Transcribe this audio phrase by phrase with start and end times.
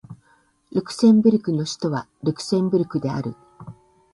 [0.73, 3.35] ルクセンブルクの首都はルクセンブルクである